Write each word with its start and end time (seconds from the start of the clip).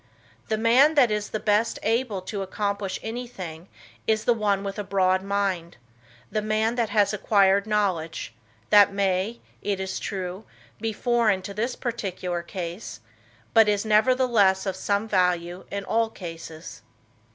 The 0.47 0.57
man 0.57 0.95
that 0.95 1.11
is 1.11 1.29
the 1.29 1.39
best 1.39 1.77
able 1.83 2.23
to 2.23 2.41
accomplish 2.41 2.99
anything 3.03 3.67
is 4.07 4.25
the 4.25 4.33
one 4.33 4.63
with 4.63 4.79
a 4.79 4.83
broad 4.83 5.21
mind; 5.21 5.77
the 6.31 6.41
man 6.41 6.73
that 6.73 6.89
has 6.89 7.13
acquired 7.13 7.67
knowledge, 7.67 8.33
that 8.71 8.91
may, 8.91 9.41
it 9.61 9.79
is 9.79 9.99
true, 9.99 10.43
be 10.79 10.91
foreign 10.91 11.43
to 11.43 11.53
this 11.53 11.75
particular 11.75 12.41
case, 12.41 13.01
but 13.53 13.69
is, 13.69 13.85
nevertheless, 13.85 14.65
of 14.65 14.75
some 14.75 15.07
value 15.07 15.65
in 15.69 15.85
all 15.85 16.09
cases. 16.09 16.81